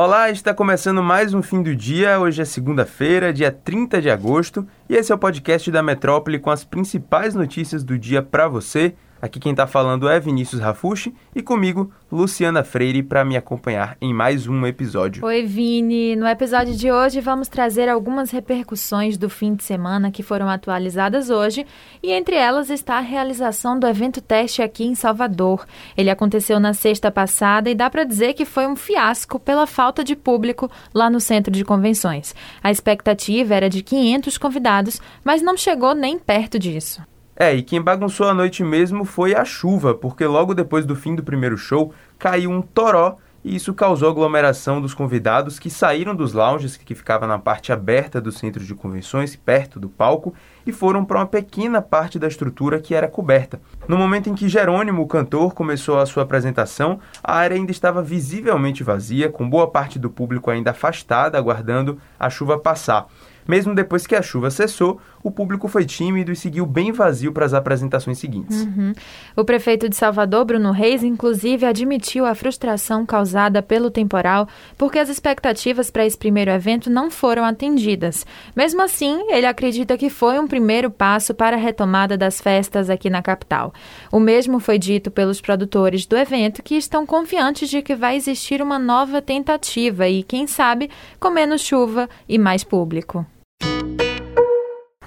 [0.00, 2.20] Olá, está começando mais um fim do dia.
[2.20, 6.50] Hoje é segunda-feira, dia 30 de agosto, e esse é o podcast da Metrópole com
[6.50, 8.94] as principais notícias do dia para você.
[9.20, 14.14] Aqui quem está falando é Vinícius Rafushi e comigo, Luciana Freire, para me acompanhar em
[14.14, 15.24] mais um episódio.
[15.24, 16.14] Oi, Vini.
[16.14, 21.30] No episódio de hoje vamos trazer algumas repercussões do fim de semana que foram atualizadas
[21.30, 21.66] hoje
[22.00, 25.66] e entre elas está a realização do evento teste aqui em Salvador.
[25.96, 30.04] Ele aconteceu na sexta passada e dá para dizer que foi um fiasco pela falta
[30.04, 32.36] de público lá no centro de convenções.
[32.62, 37.02] A expectativa era de 500 convidados, mas não chegou nem perto disso.
[37.40, 41.14] É, e quem bagunçou a noite mesmo foi a chuva, porque logo depois do fim
[41.14, 46.32] do primeiro show caiu um toró e isso causou aglomeração dos convidados que saíram dos
[46.32, 50.34] lounges que ficavam na parte aberta do centro de convenções, perto do palco,
[50.66, 53.60] e foram para uma pequena parte da estrutura que era coberta.
[53.86, 58.02] No momento em que Jerônimo, o cantor, começou a sua apresentação, a área ainda estava
[58.02, 63.06] visivelmente vazia, com boa parte do público ainda afastada, aguardando a chuva passar.
[63.48, 67.46] Mesmo depois que a chuva cessou, o público foi tímido e seguiu bem vazio para
[67.46, 68.62] as apresentações seguintes.
[68.64, 68.92] Uhum.
[69.34, 75.08] O prefeito de Salvador, Bruno Reis, inclusive admitiu a frustração causada pelo temporal porque as
[75.08, 78.26] expectativas para esse primeiro evento não foram atendidas.
[78.54, 83.08] Mesmo assim, ele acredita que foi um primeiro passo para a retomada das festas aqui
[83.08, 83.72] na capital.
[84.12, 88.60] O mesmo foi dito pelos produtores do evento, que estão confiantes de que vai existir
[88.60, 93.26] uma nova tentativa e, quem sabe, com menos chuva e mais público.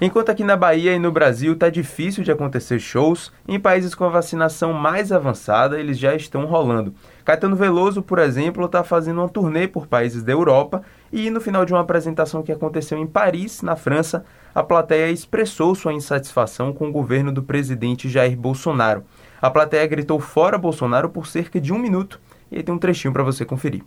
[0.04, 4.02] Enquanto aqui na Bahia e no Brasil está difícil de acontecer shows, em países com
[4.02, 6.92] a vacinação mais avançada eles já estão rolando.
[7.24, 11.64] Caetano Veloso, por exemplo, está fazendo uma turnê por países da Europa e no final
[11.64, 16.88] de uma apresentação que aconteceu em Paris, na França, a plateia expressou sua insatisfação com
[16.88, 19.04] o governo do presidente Jair Bolsonaro.
[19.40, 22.18] A plateia gritou fora Bolsonaro por cerca de um minuto
[22.50, 23.84] e aí tem um trechinho para você conferir.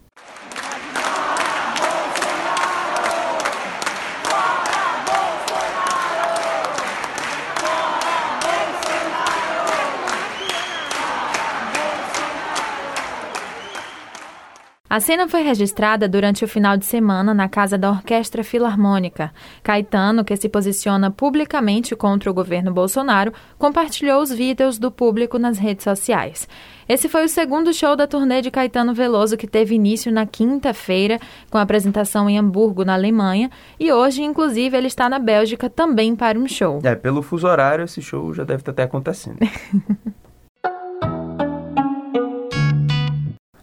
[14.87, 19.33] A cena foi registrada durante o final de semana na casa da Orquestra Filarmônica.
[19.63, 25.57] Caetano, que se posiciona publicamente contra o governo Bolsonaro, compartilhou os vídeos do público nas
[25.57, 26.47] redes sociais.
[26.87, 31.19] Esse foi o segundo show da turnê de Caetano Veloso, que teve início na quinta-feira,
[31.49, 36.37] com apresentação em Hamburgo, na Alemanha, e hoje, inclusive, ele está na Bélgica também para
[36.37, 36.79] um show.
[36.83, 39.39] É, pelo fuso horário, esse show já deve estar até acontecendo.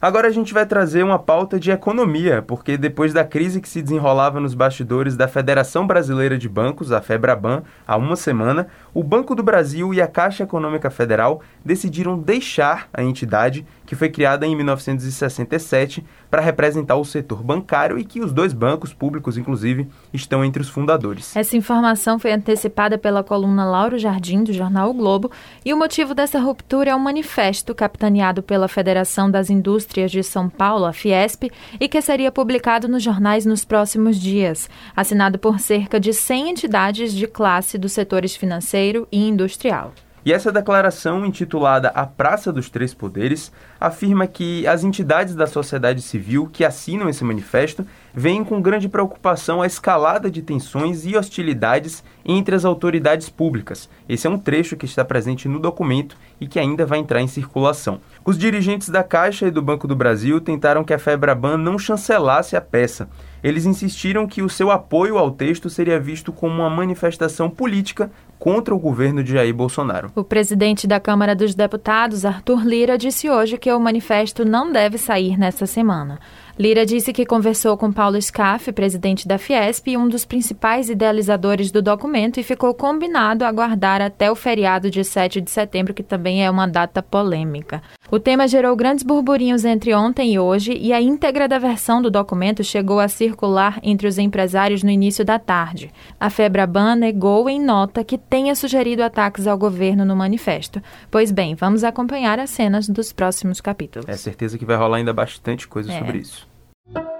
[0.03, 3.81] Agora a gente vai trazer uma pauta de economia, porque depois da crise que se
[3.81, 9.33] desenrolava nos bastidores da Federação Brasileira de Bancos, a FEBRABAN, há uma semana, o Banco
[9.33, 14.53] do Brasil e a Caixa Econômica Federal decidiram deixar a entidade, que foi criada em
[14.57, 20.61] 1967 para representar o setor bancário e que os dois bancos públicos, inclusive, estão entre
[20.61, 21.33] os fundadores.
[21.33, 25.31] Essa informação foi antecipada pela coluna Lauro Jardim, do jornal o Globo,
[25.63, 30.49] e o motivo dessa ruptura é um manifesto capitaneado pela Federação das Indústrias de São
[30.49, 35.99] Paulo, a Fiesp, e que seria publicado nos jornais nos próximos dias, assinado por cerca
[35.99, 39.93] de 100 entidades de classe dos setores financeiro e industrial.
[40.25, 46.01] E essa declaração, intitulada A Praça dos Três Poderes, afirma que as entidades da sociedade
[46.01, 52.03] civil que assinam esse manifesto veem com grande preocupação a escalada de tensões e hostilidades
[52.23, 53.89] entre as autoridades públicas.
[54.07, 57.27] Esse é um trecho que está presente no documento e que ainda vai entrar em
[57.27, 57.99] circulação.
[58.23, 62.55] Os dirigentes da Caixa e do Banco do Brasil tentaram que a Febraban não chancelasse
[62.55, 63.09] a peça.
[63.43, 68.09] Eles insistiram que o seu apoio ao texto seria visto como uma manifestação política
[68.43, 70.11] contra o governo de Jair Bolsonaro.
[70.13, 74.97] O presidente da Câmara dos Deputados, Arthur Lira, disse hoje que o manifesto não deve
[74.97, 76.19] sair nesta semana.
[76.57, 81.71] Lira disse que conversou com Paulo Scaff, presidente da Fiesp e um dos principais idealizadores
[81.71, 86.45] do documento, e ficou combinado aguardar até o feriado de 7 de setembro, que também
[86.45, 87.81] é uma data polêmica.
[88.11, 92.11] O tema gerou grandes burburinhos entre ontem e hoje, e a íntegra da versão do
[92.11, 95.91] documento chegou a circular entre os empresários no início da tarde.
[96.19, 100.79] A Febraban negou em nota que tenha sugerido ataques ao governo no manifesto.
[101.09, 104.07] Pois bem, vamos acompanhar as cenas dos próximos capítulos.
[104.07, 105.97] É certeza que vai rolar ainda bastante coisa é.
[105.97, 106.42] sobre isso.
[106.87, 107.12] you.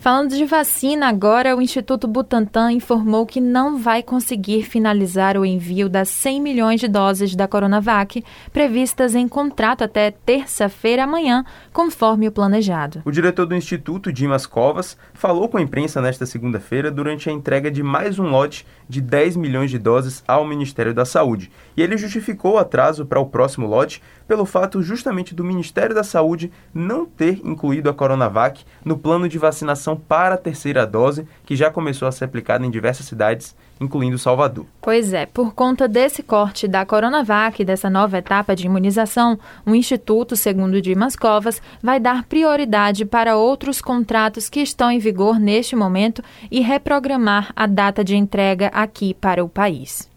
[0.00, 5.90] Falando de vacina, agora o Instituto Butantan informou que não vai conseguir finalizar o envio
[5.90, 12.32] das 100 milhões de doses da Coronavac previstas em contrato até terça-feira amanhã, conforme o
[12.32, 13.02] planejado.
[13.04, 17.70] O diretor do Instituto, Dimas Covas, falou com a imprensa nesta segunda-feira durante a entrega
[17.70, 21.52] de mais um lote de 10 milhões de doses ao Ministério da Saúde.
[21.76, 26.04] E ele justificou o atraso para o próximo lote pelo fato justamente do Ministério da
[26.04, 31.56] Saúde não ter incluído a Coronavac no plano de vacinação para a terceira dose, que
[31.56, 34.66] já começou a ser aplicada em diversas cidades, incluindo Salvador.
[34.82, 40.36] Pois é, por conta desse corte da Coronavac, dessa nova etapa de imunização, o Instituto,
[40.36, 46.22] segundo Dimas Covas, vai dar prioridade para outros contratos que estão em vigor neste momento
[46.50, 50.09] e reprogramar a data de entrega aqui para o país.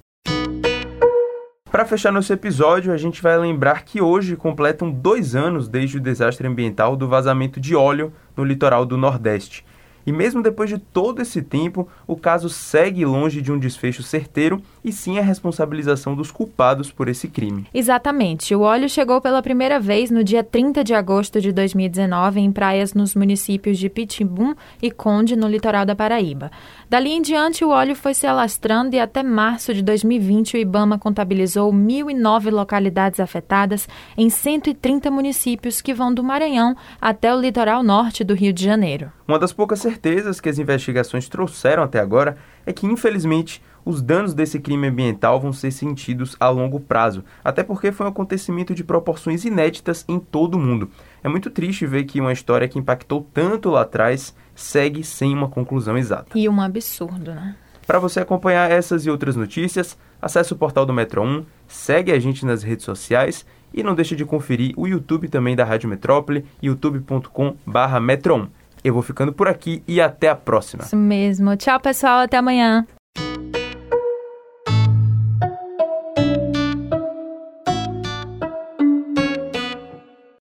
[1.73, 5.99] Para fechar nosso episódio, a gente vai lembrar que hoje completam dois anos desde o
[5.99, 9.65] desastre ambiental do vazamento de óleo no litoral do Nordeste.
[10.05, 14.61] E mesmo depois de todo esse tempo, o caso segue longe de um desfecho certeiro
[14.83, 17.65] e sim a responsabilização dos culpados por esse crime.
[17.73, 18.53] Exatamente.
[18.53, 22.93] O óleo chegou pela primeira vez no dia 30 de agosto de 2019 em praias
[22.93, 26.51] nos municípios de Pitibum e Conde, no litoral da Paraíba.
[26.89, 30.99] Dali em diante, o óleo foi se alastrando e até março de 2020 o IBAMA
[30.99, 33.87] contabilizou 1.009 localidades afetadas
[34.17, 39.11] em 130 municípios que vão do Maranhão até o litoral norte do Rio de Janeiro.
[39.27, 44.33] Uma das poucas certezas que as investigações trouxeram até agora é que, infelizmente, os danos
[44.33, 48.83] desse crime ambiental vão ser sentidos a longo prazo, até porque foi um acontecimento de
[48.83, 50.89] proporções inéditas em todo o mundo.
[51.23, 55.49] É muito triste ver que uma história que impactou tanto lá atrás segue sem uma
[55.49, 56.37] conclusão exata.
[56.37, 57.55] E um absurdo, né?
[57.85, 62.19] Para você acompanhar essas e outras notícias, acesse o portal do Metro 1, segue a
[62.19, 66.45] gente nas redes sociais e não deixe de conferir o YouTube também da Rádio Metrópole,
[66.61, 68.47] youtube.com/metro1.
[68.83, 70.83] Eu vou ficando por aqui e até a próxima.
[70.83, 71.55] Isso mesmo.
[71.55, 72.19] Tchau, pessoal.
[72.19, 72.85] Até amanhã.